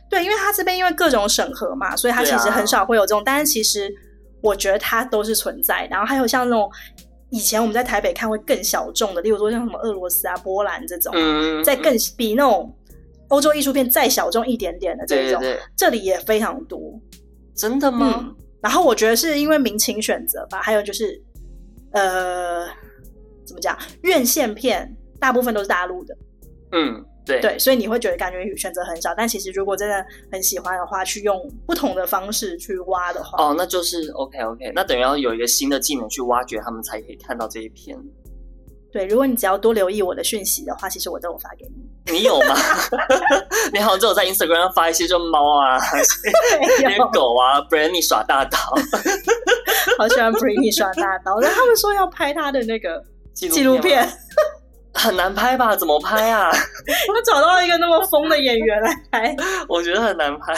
[0.09, 3.21] 对，因为他这边因为各种审核嘛，所以他其实很少会有这种。
[3.21, 3.93] 啊、但是其实
[4.41, 5.87] 我觉得它都是存在。
[5.91, 6.71] 然后还有像那种。
[7.31, 12.73] 以前我们在台北看会更小众的，例如说像什么俄罗斯啊、波兰这种，嗯，再更比那种
[13.29, 16.81] 欧洲艺术片再小众一点点的这种，对对对，这里也非常多。
[17.53, 18.15] 真的吗？
[18.17, 21.21] 嗯，然后我觉得是因为民情选择吧，还有就是
[21.91, 22.65] 呃，
[23.45, 26.17] 怎么讲，院线片大部分都是大陆的，
[26.73, 27.05] 嗯。
[27.27, 31.37] 对，对，所以你会觉得感觉选择很少，但其实如果真的很喜欢的话，去用
[31.67, 37.99] 不同的方式去挖的话，哦，那就是 OK OK，那等于要有一个新的技能去挖掘他们，才可以看到这一篇。
[38.93, 42.13] 对，如果你只要多留意我的讯息的话，其实我都有发给你。
[42.13, 42.55] 你有吗？
[43.75, 45.79] 你好像只有在 Instagram 上发一些，就猫啊，
[46.79, 48.59] 连狗啊，Britney 耍大刀，
[49.99, 51.41] 好喜欢 Britney 耍大刀。
[51.41, 54.09] 然后他们说要拍他的那个纪录片。
[54.97, 55.77] 很难拍吧？
[55.77, 56.51] 怎么拍啊？
[56.51, 59.37] 我找到一个那么疯的演员来拍，
[59.69, 60.55] 我觉得很难拍。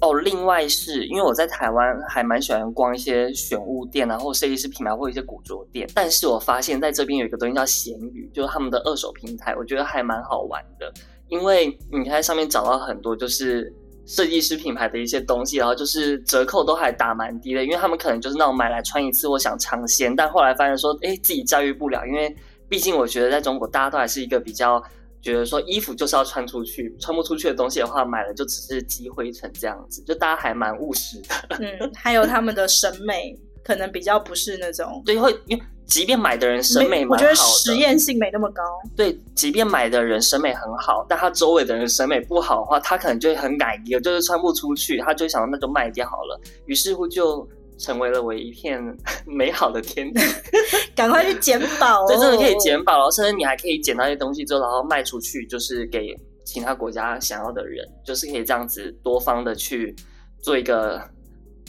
[0.00, 10.92] 哦，另外是因为我在台湾还蛮喜欢逛一些选物店然后设计师品牌或一些古着店，但是我发现在这边有一个东西叫闲鱼，就是他们的二手平台，我觉得还蛮好玩的，
[11.28, 13.72] 因为你在上面找到很多就是。
[14.04, 22.34] 设计师品牌的一些东西，然后就是折扣都还打蛮低的，因为他们可能就是那种买来穿一次，我想尝鲜，但后来发现说，哎，自己驾驭不了，因为
[22.68, 24.82] 毕竟我觉得在中国，大家都还是一个比较
[25.20, 31.56] 觉得说衣服就是要穿出去，穿不出去的东西的话，买了就只是积灰尘这样子，就大家还蛮务实的。
[31.60, 35.62] 嗯，还有他们的审美可能比较不是那种，对，会因为。
[35.92, 38.62] 即便买的人审美蛮好的，我觉得实验性没那么高。
[38.96, 46.40] 对，即便买的人审美很好，但他周围的人审美不好的话，他可能就会很改一，就是穿不出去，他就想那就卖掉好了。
[46.64, 47.46] 于是乎就
[47.78, 48.80] 成为了我一片
[49.26, 50.20] 美好的天地。
[50.96, 59.94] 赶快去捡宝，哦对，真的可以捡宝，然后甚至你还可以捡到一些东西之后，然后卖出去，就是给其他国家想要的人，就是可以这样子多方的去
[60.40, 61.00] 做一个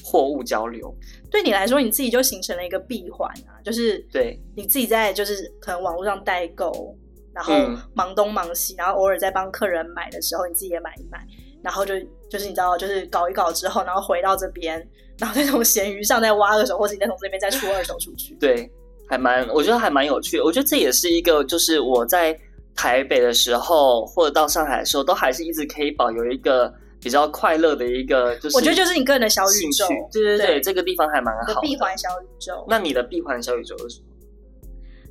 [0.03, 0.93] 货物交流。
[1.31, 6.95] 对你来说，你自己就形成了一个闭环啊，就是对你自己在就是可能网络上代购，
[7.33, 7.53] 然后
[7.95, 11.25] 忙东忙西，然后偶尔在帮客人买的时候，你自己也买一买。
[11.63, 11.93] 然后就
[12.29, 14.85] 就是你知道，就是搞一搞之后，然后回到这边，
[15.17, 18.35] 然后再从闲鱼上再挖二手，或者你再从这边再出二手出去。
[18.35, 18.69] 对，
[19.07, 20.43] 还蛮，我觉得还蛮有趣的。
[20.43, 22.37] 我觉得这也是一个，就是我在
[22.75, 29.85] 台北的时候，或者到上海的时候，都还是一直可以保有一个比较快乐的一个，就是我觉得就是你个人的小宇宙。
[30.11, 31.61] 对对对，对，这个地方还蛮好的。
[31.61, 32.65] 闭环小宇宙。
[32.67, 34.05] 那你的闭环小宇宙是什么？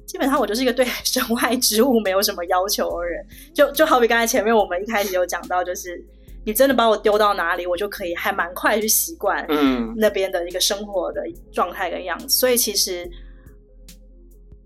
[0.06, 6.02] 基本上我就是一个对身外之物没有什么要求的人，就就好比刚才前面我们一开始有讲到，就是。
[6.44, 12.26] 你真的把我丢到哪里，我就可以还蛮快去习惯，嗯，那边的一个生活的状态跟样子。
[12.26, 13.08] 嗯、所以其实，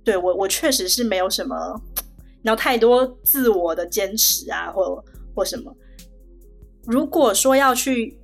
[0.03, 1.55] 对我我确实是没有什么，
[2.43, 5.77] 然后太多自我的坚持啊，或或什么。
[6.87, 8.19] 如果说要去，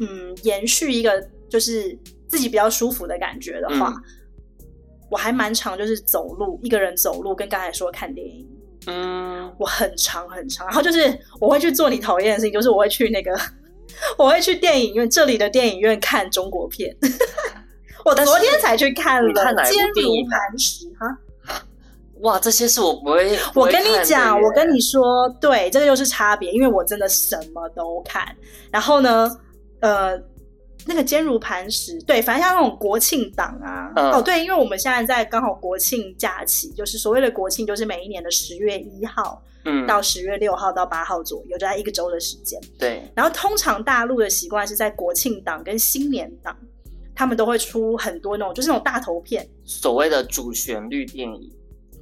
[0.00, 1.96] 嗯，延续一个就是
[2.26, 4.66] 自己比较舒服的感觉的话，嗯、
[5.10, 8.46] 我还蛮常就是走路，一个人走路，跟刚才说看电影。
[8.88, 13.36] 嗯，我很长很长，然后就是我会去做你讨厌的事情，就是我会去那个，
[14.18, 16.96] 我会去电影院，这里的电影院看中国片。
[18.04, 19.32] 我昨天才去看了
[19.68, 21.18] 《坚如磐石》哈。
[22.20, 23.38] 哇，这些是我不会。
[23.54, 28.26] 我跟你讲，我跟你说，对，这个就是差别，因为我真的什么都看。
[28.70, 29.30] 然后呢，
[29.80, 30.20] 呃。
[30.88, 42.60] 那个坚如磐石，对，反正像那种国庆档啊，嗯、哦，对，因为我们现在在刚好国庆假期，就是所谓的国庆，就是每一年的十月一号，嗯，到十月六号到八号左右，就在一个周的时间。
[42.78, 46.56] 对，然后通常大陆的习惯是在国庆档跟新年档，
[47.16, 51.50] 他们都会出很多那种，就是那种大头片，所谓的主旋律电影。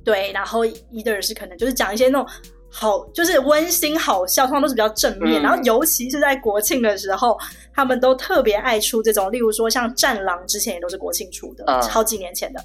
[0.05, 2.29] 对，然后 either 是可能就是讲一些那种。
[2.77, 5.41] 好，就是温馨好笑，通常都是比较正面。
[5.41, 7.39] 嗯、然后，尤其是在国庆的时候，
[7.73, 12.61] 他们都特别爱出这种，例如说像《战狼》之前也都是国庆出的，嗯、好几年前的。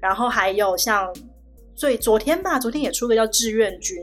[0.00, 1.08] 然后还有像
[1.76, 3.96] 最昨天吧，昨天也出个叫《志愿军》，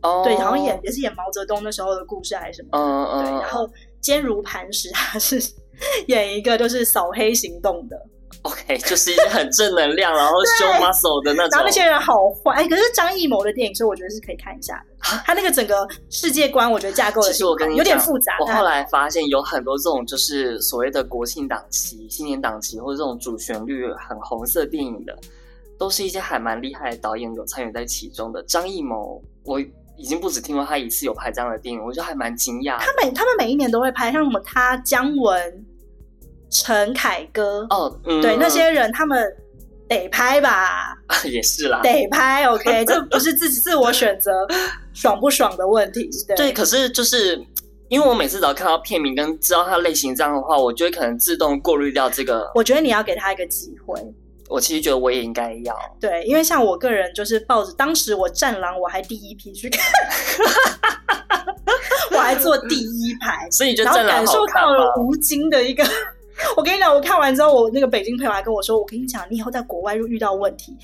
[0.00, 2.68] 哦，对，好像演也是演毛泽东那时候的故事还是什么？
[2.72, 3.22] 嗯嗯。
[3.22, 3.68] 对，然后
[4.00, 5.38] 坚如磐石，他是
[6.08, 8.02] 演一个就是扫黑行动的。
[8.46, 11.50] OK，就是一些很正能量，然后 show muscle 的那种。
[11.50, 14.84] 然后那些人好坏，哎，可是张艺谋的电影，所以我觉得是可以看一下的。
[15.24, 18.32] 他那个整个世界观，我觉得架构的其实我跟你有点复杂。
[18.40, 25.16] 我后来发现有很多这种就是所谓的国庆档期、新年档期，或者这种主旋律很红色电影的，
[25.76, 28.42] 都是一些还蛮厉害的导演有参与在其中的。
[28.44, 29.60] 张艺谋，我
[29.96, 32.78] 已经不止听过他一次有拍这样的电影，我觉得还蛮惊讶。
[32.78, 35.66] 他每他们每一年都会拍，像什么他姜文。
[36.50, 39.24] 陈凯歌哦，嗯、对那些人，他们
[39.88, 40.96] 得拍吧？
[41.24, 42.44] 也是啦，得拍。
[42.46, 44.32] OK，这不是自己自我选择
[44.94, 46.08] 爽不爽的问题。
[46.28, 47.40] 对，对，可是就是
[47.88, 52.50] 因为我每次只要看到片名跟知道它类型这样的话，我就会可能自动过滤掉这个。
[52.54, 54.00] 我觉得你要给他一个机会。
[54.48, 55.76] 我其实觉得我也应该要。
[56.00, 59.84] 对，因为像我个人就是抱着，当时我《战狼》我还第一批去看，
[62.14, 65.84] 我还坐第一排，所以就然后感受到了吴京的一个。
[66.56, 70.76] 我跟你讲，我看完之后，我那个北京朋友还跟我说：“我跟你讲，你以后在国外又遇到问题，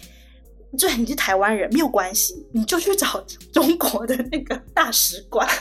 [0.78, 5.46] 就你是台湾人没有关系，你就去找中国的那个大使馆。”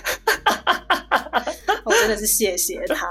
[1.84, 3.10] 我真的是谢谢他，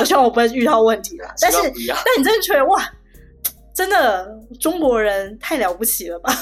[0.00, 1.32] 我希望我不会遇到问题了。
[1.40, 2.84] 但是，但你真的觉得哇，
[3.72, 4.28] 真的
[4.60, 6.34] 中国人太了不起了吧？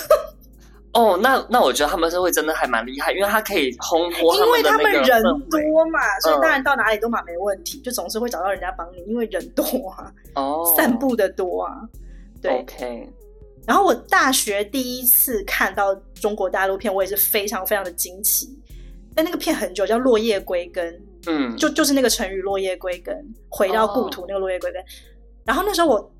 [0.94, 4.32] 哦，那那我觉得他们是会真的还蛮厉害，因为他可以烘托。
[4.36, 11.72] 因为他们人多嘛，所以当然到哪里都嘛没问题，嗯、就总是会找到人家帮你，因为人多啊，哦，散步的多啊，
[12.40, 12.52] 对。
[12.60, 13.12] OK。
[13.66, 18.56] 然后我大学第一次看到中国大陆片，我也是非常非常的惊奇。
[19.16, 20.94] 但那个片很久，叫《落叶归根》，
[21.26, 23.16] 嗯，就就是那个成语“落叶归根”，
[23.50, 24.80] 回到故土那个“落叶归根”。
[24.82, 24.84] 哦、
[25.44, 26.12] 然后那时候我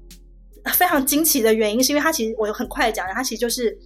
[0.72, 3.78] 非常惊奇的原因，是因为他其实我很快讲，他其实就是。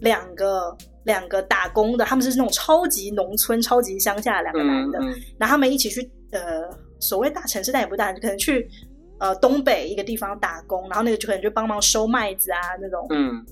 [0.00, 6.68] 两个两个打工的，他们是那种超级农村、超级乡下的两个男的，嗯嗯、然后他们一起去呃
[7.00, 8.68] 所谓大城市，但也不大，可能去
[9.18, 13.06] 呃东北一个地方打工，然后那个就可能就帮忙收麦子啊那种。
[13.10, 13.44] 嗯。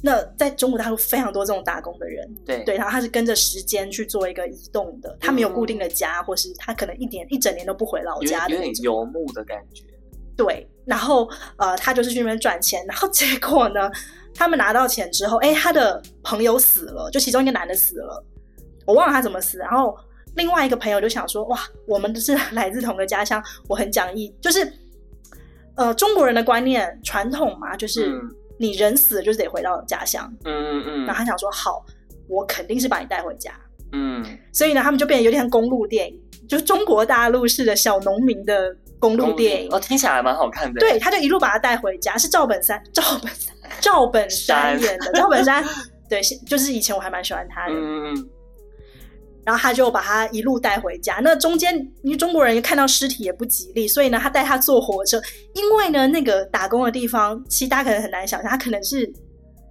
[0.00, 9.82] 那在中国大陆非常多这种打工的人，对对，然后他是跟着时间去做一个移动的，他没有固定的家，嗯、或是他可能一年一整年都不回老家的，有点游牧的感觉。
[10.36, 13.90] 对，然后呃，他就是去那边赚钱，然后结果呢？
[14.38, 18.24] 他们拿到钱之后，哎，他的朋友死了，就其中一个男的死了，
[18.86, 19.58] 我忘了他怎么死。
[19.58, 19.98] 然后
[20.36, 24.72] 另外一个朋友就想说，哇，我们是来自同个家乡，我很讲义，就是
[25.74, 28.12] 呃中国人的观念传统嘛，就是
[28.58, 31.04] 你人死了就是得回到家乡，嗯嗯嗯。
[31.04, 31.84] 然后他想说，好，
[32.28, 33.52] 我肯定是把你带回家。
[33.90, 39.72] 嗯，所以呢，他们就变得有点像公路电影，就是中国大陆式的小农民的公路电影。
[39.72, 40.80] 哦，听起来还蛮好看的。
[40.80, 45.12] 对，他就一路把他带回家，是赵本山，赵本山，赵本山演的。
[45.12, 45.64] 赵本山，
[46.08, 47.74] 对，就是以前我还蛮喜欢他的。
[47.74, 48.28] 嗯嗯。
[49.44, 51.20] 然后他就把他一路带回家。
[51.22, 55.20] 那中间，因为中国人看到尸体也不吉利，所以呢，他带他坐火车。
[55.54, 59.10] 因为呢，那个打工的地方，其实大家可能很难想象，他可能是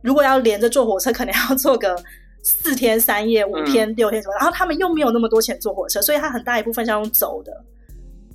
[0.01, 1.95] 如果要连着坐火车，可能要坐个。
[2.43, 7.51] 四天三夜、五天六天什么，然后他们又没有那么多钱坐火车，所以他很大一部分是要用走的，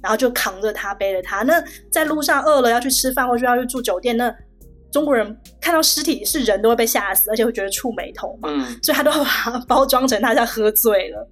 [0.03, 1.43] 然后就扛着他，背着他。
[1.43, 4.35] 那在路上饿了要去吃饭，或者要去住酒店，那
[4.91, 11.29] 中国人看到尸体是人都会被吓死，而且会觉得触眉头嘛，嗯、所以他都会把它 包装成他在喝醉了，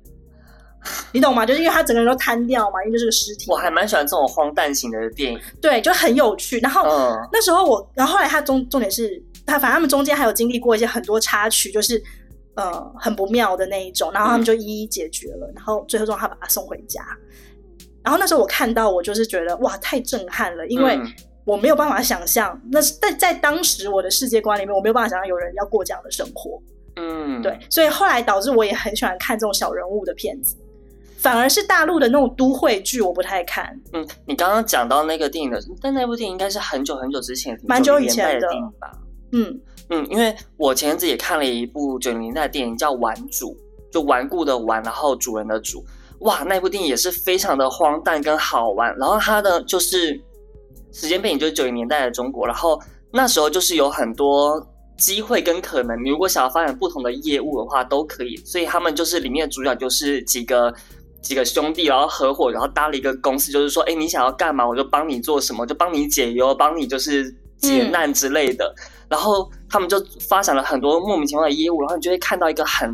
[1.12, 1.44] 你懂吗？
[1.44, 3.50] 就是因为他整个人都瘫掉嘛，因为就是个尸体。
[3.50, 6.58] 我还蛮喜欢这种荒诞型的电影，对，就很有趣。
[6.60, 12.02] 然后、嗯、那时候我，然后后来他重重点是他，反正他们中间还有经历过一些很多插曲，就是。
[12.56, 17.00] 呃，很不妙的那一种，然后他们就一一解决了，嗯、然后最后让他把他送回家。
[18.02, 20.98] 然后那时候我看到，我就是觉得哇，太震撼了，因为
[21.44, 26.60] 我没有办法想象，那是在在当时我的世界观里面，我没有办法想象有人要过这样的生活。
[26.96, 30.56] 嗯，对，所以后来导致我也很喜欢看这种小人物的片子，
[31.16, 33.78] 反而是大陆的那种都会剧我不太看。
[33.92, 38.92] 嗯，你刚刚讲到那个电影的，但那部电影应该是很久很久之前，蛮久以前的电影吧？
[39.32, 39.60] 嗯。
[39.92, 43.56] 嗯，因为我前阵子也看了一部九零年代的电影，叫《顽主》，
[43.92, 45.84] 就顽固的顽，然后主人的主。
[46.20, 48.94] 哇，那部电影也是非常的荒诞跟好玩。
[48.96, 50.18] 然后它的就是
[50.92, 52.80] 时间背景就是九零年代的中国，然后
[53.12, 54.64] 那时候就是有很多
[54.96, 58.36] 机会跟可能，你如果想要发展不同的业务的话都可以。
[58.44, 60.72] 所以他们就是里面的主角就是几个
[61.22, 68.74] 几个兄弟，然后合伙，然后搭了一个公司，就是说，哎，你想要干嘛，我就帮你做什么，就帮你解忧，帮你就是解难之类的。
[68.76, 72.88] 嗯然后他们就发展了很多莫名其妙的业务，然后你就会看到一个很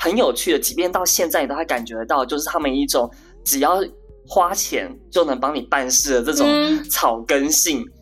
[0.00, 3.08] 很有趣的，即便到现在你都还感觉得到，就是他们一种
[3.44, 3.80] 只要
[4.26, 6.48] 花钱就能帮你办事的这种
[6.88, 7.82] 草根性。
[7.82, 7.92] 嗯、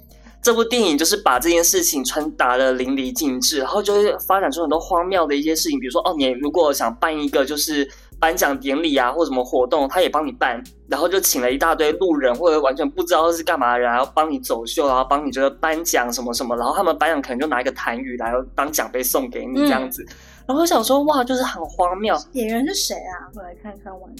[0.40, 7.86] 这部电影就是把这件事情传达的淋漓尽致，然后就会发展出很多荒谬的一些事情，比如说哦，你如果想办一个就是。
[8.20, 20.14] 颁奖典礼啊，或什么活动，他也帮你办，然后就请了一大堆路人，或者完全不知道是干嘛的人，然后帮你走秀，然后帮你这个颁奖什么什么，然后他们颁奖可能就拿一个痰盂来当奖杯送给你这样子，嗯、
[20.48, 22.16] 然后我想说哇，就是很荒谬。
[22.32, 23.28] 演员是谁啊？
[23.34, 24.10] 我来看看完，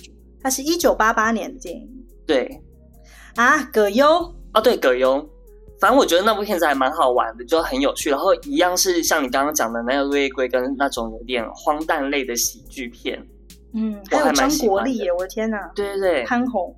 [0.42, 1.88] 他是一九八八年的电影。
[2.26, 2.62] 对，
[3.34, 4.06] 啊，葛优
[4.52, 5.26] 啊，对，葛优。
[5.80, 13.24] 反正我觉得那部片子还蛮好玩的，就很有趣，然后一样是像你刚刚讲的那个《落叶归根》那种有点荒诞类的喜剧片。
[13.72, 15.12] 嗯，还有张国立耶！
[15.12, 16.74] 我的天哪，对对对，潘虹，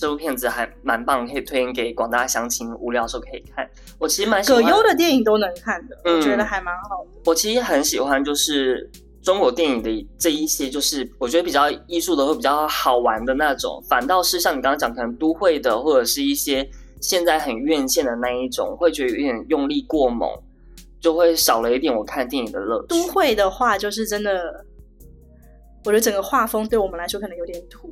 [0.00, 3.68] 这部片子还蛮棒，可以推荐给广大乡亲，无聊的时候可以看。
[3.98, 7.10] 我其实蛮喜欢葛优的电影都能看的，嗯、我觉得还蛮好的。
[7.26, 8.90] 我其实很喜欢，就是
[9.22, 16.66] 中国电影的这一些，就是我觉得比较艺术的或比较好玩的那种，反倒是像你刚刚讲，可能都会的或者是一些
[17.02, 20.26] 现在很院线的那一种，会觉得有点用力过猛，
[20.98, 22.88] 就会少了一点我看电影的乐趣。
[22.88, 24.64] 都会的话，就是真的。
[25.82, 27.90] 我觉得整个画风对我们来说可能有点土，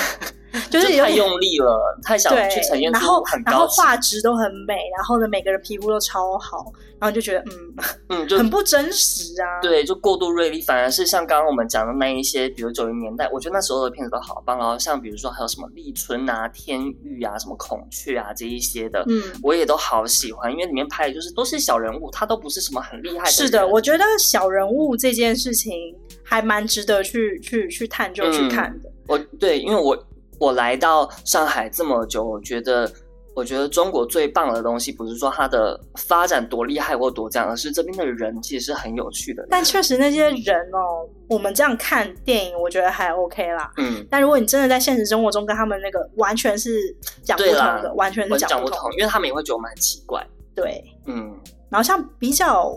[0.70, 7.74] 就是太用力了，太想去呈现出很高，然后然后画质都很美，然后呢，每个人皮肤都超好，然后就觉得嗯
[8.08, 9.60] 嗯， 就很不真实啊。
[9.62, 14.58] 对，就过度锐利，反而是像刚刚我们讲的那一些，比如九零年代，我觉得那时候的片子都好棒。
[14.58, 23.30] 然后像比如说还有什么立春啊、天域啊、什么孔雀啊这一些的，嗯，我也都好喜欢，因为里面拍的就是都是小人物，他都不是什么很厉害的。
[23.30, 25.96] 是的，我觉得小人物这件事情。
[26.24, 28.88] 还蛮值得去去去探究去看的。
[28.88, 29.94] 嗯、我对，因为我
[30.42, 32.90] 我来到上海这么久，我觉得
[33.32, 39.46] 我觉得中国最棒的东西不是说它的发展多厉害或多这样，而是这边的人其实是很有趣的。
[39.48, 43.70] 但确实那些人哦，我们这样看电影，我觉得还 OK 啦。
[43.76, 44.04] 嗯。
[44.10, 46.78] 但如果你真的在现实生活中跟他们那个完全是
[47.22, 50.26] 讲不同的，完全是讲不同，因为他们也会觉得我们很奇怪。
[50.56, 51.32] 对，嗯。
[51.70, 52.76] 然后像比较。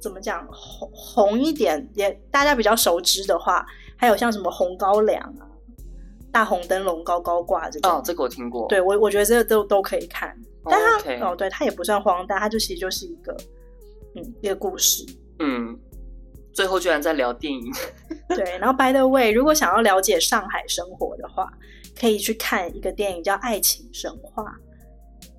[0.00, 3.64] 怎么讲红红一点也大家比较熟知的话，
[3.96, 5.48] 还有像什么红高粱啊，
[6.34, 8.66] 大红灯笼高高挂这种哦，这个我听过。
[8.68, 11.22] 对我我觉得这个都都可以看，但它 Okay.
[11.24, 13.32] 哦，对它也不算荒诞，它就其实就是一个
[14.16, 15.06] 嗯一个故事。
[15.38, 15.78] 嗯，
[16.52, 17.72] 最后居然在聊电影。
[18.30, 21.48] 对，然后 by the way，如果想要了解上海生活的话，
[21.96, 24.42] 可以去看一个电影叫《爱情神话》。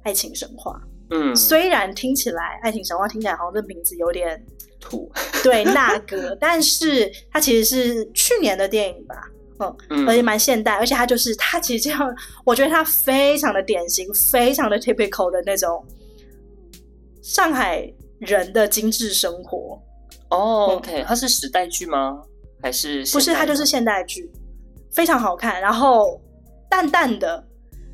[0.03, 0.79] 爱情神话。
[1.09, 4.41] 嗯，虽然听起来《爱情神话》听起来好像这名字有点
[4.79, 5.11] 土，
[5.43, 9.15] 对那个，但是它其实是去年的电影吧，
[9.59, 15.85] 嗯，嗯，而且蛮现代，而且他就是他其实这样，我觉得他非常的典型，非常的 typical 的那种
[17.21, 19.81] 上海人的精致生活。
[20.29, 22.19] 哦，OK，它是时代剧吗？
[22.61, 23.33] 还是不是？
[23.33, 24.29] 它就是现代剧，
[24.91, 26.19] 非常好看，然后
[26.67, 27.45] 淡淡的，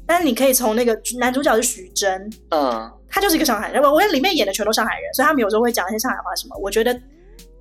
[0.07, 6.57] 但是你可以从那个男主角是徐峥，嗯，他就是一个上海人，我我里面演的全都上海人，所以他们有时候会讲一些上海话什么。
[6.62, 6.97] 我觉得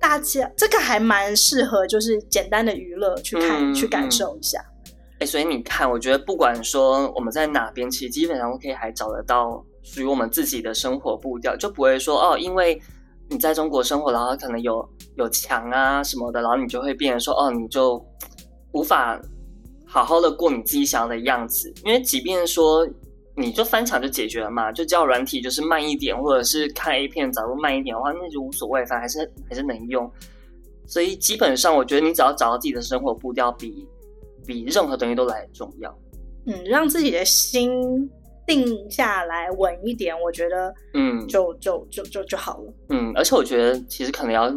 [0.01, 4.59] 大家这个还蛮适合，就是简单的娱乐去看、嗯、去感受一下。
[5.19, 12.81] 哎、欸，所以你看，我觉得不管说我们在哪边，其实基本上都可以还找得到属于我们自己的生活步调，就不会说哦，因为。
[13.33, 14.85] 你在中国生活，然后可能有
[15.15, 18.05] 有墙啊什么的，然后你就会变成说，哦，你就
[18.73, 19.17] 无法
[19.85, 21.73] 好好的过你自己想要的样子。
[21.85, 22.85] 因为即便说
[23.41, 30.09] 你就翻墙就解决了嘛，就叫软体就是慢一点，或者是看 A 片找路慢一点的话，那就无所谓，反正还是还是能用。
[30.85, 33.87] 所以基本上，我觉得你只要找到自己的生活步调，比
[34.45, 35.93] 比任何东西都来得重要。
[36.45, 38.09] 嗯，让自己的心。
[38.43, 42.73] 定下来稳一点，我觉得，嗯，就就就就就好了。
[42.89, 44.51] 嗯，而且我觉得其实可能要，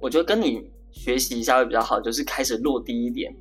[0.00, 3.34] 我觉得跟你学习一下会比较好，就是开始落地一点。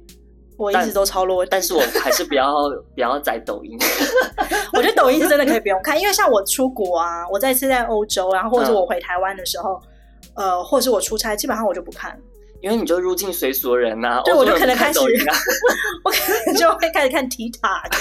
[0.60, 2.54] 我一直都超落地，但是我还是不要
[2.94, 3.80] 不要载抖音。
[4.76, 9.82] 我觉得抖音是真的可以不用看，因为像我出国啊，我再次在欧洲，然后或者是我回台湾的时候，
[10.36, 12.20] 嗯、呃，或者是我出差，基本上我就不看，
[12.62, 14.22] 因为你就入境随俗人呐、啊。
[14.26, 15.00] 对，我就可能开始，
[16.04, 17.92] 我可能就会开始看 TikTok。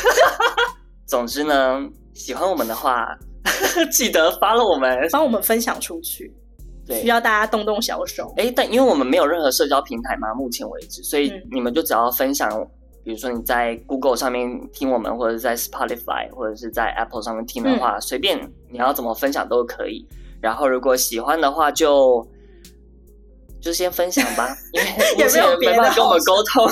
[1.07, 1.81] 总之呢，
[2.13, 3.07] 喜欢我们的话，
[3.91, 6.35] 记得 follow 我们，帮我们分享出去。
[6.89, 8.33] 对，需要大家动动小手。
[8.39, 12.67] 哎，但因为我们没有任何社交平台嘛，目前为止，所以你们就只要分享，嗯、
[13.05, 20.09] 比如说你在 Google 上面听我们，或者在 Spotify，或者是在 Apple 上面听的话，嗯、随便你要怎么分享都可以。
[20.41, 22.27] 然后如果喜欢的话就，
[23.61, 24.81] 就就先分享吧，因
[25.25, 26.67] 为 有别的跟我们沟通。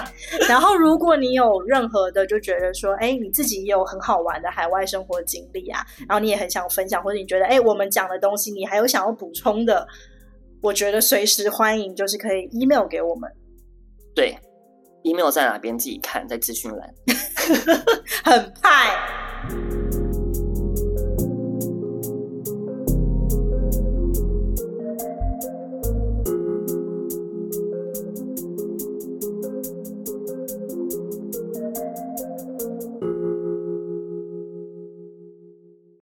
[0.48, 9.86] 然后，如果你有任何的就觉得说，哎，你自己也有很好玩的海外生活经历啊，然后你也很想分享，或者你觉得，哎，我们讲的东西你还有想要补充的，
[10.62, 13.30] 我觉得随时欢迎，就是可以 email 给我们。
[14.14, 14.36] 对
[15.02, 16.94] ，email 在哪边自己看，在资讯栏。
[18.24, 19.81] 很派。